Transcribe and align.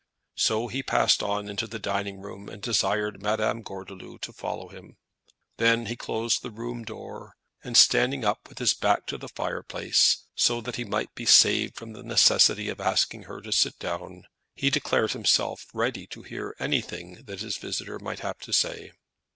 So 0.37 0.67
he 0.67 0.81
passed 0.81 1.21
on 1.21 1.47
into 1.47 1.67
the 1.67 1.77
dining 1.77 2.21
room 2.21 2.49
and 2.49 2.59
desired 2.59 3.21
Madame 3.21 3.61
Gordeloup 3.61 4.19
to 4.21 4.33
follow 4.33 4.69
him. 4.69 4.97
Then 5.57 5.85
he 5.85 5.95
closed 5.95 6.41
the 6.41 6.49
room 6.49 6.83
door, 6.83 7.35
and 7.63 7.77
standing 7.77 8.25
up 8.25 8.49
with 8.49 8.57
his 8.57 8.73
back 8.73 9.05
to 9.05 9.19
the 9.19 9.29
fireplace, 9.29 10.23
so 10.33 10.59
that 10.61 10.77
he 10.77 10.85
might 10.85 11.13
be 11.13 11.25
saved 11.27 11.75
from 11.75 11.93
the 11.93 12.01
necessity 12.01 12.67
of 12.67 12.81
asking 12.81 13.25
her 13.25 13.41
to 13.41 13.51
sit 13.51 13.77
down, 13.77 14.23
he 14.55 14.71
declared 14.71 15.11
himself 15.11 15.67
ready 15.71 16.07
to 16.07 16.23
hear 16.23 16.55
anything 16.57 17.21
that 17.25 17.41
his 17.41 17.57
visitor 17.57 17.99
might 17.99 18.21
have 18.21 18.39
to 18.39 18.51
say. 18.51 18.93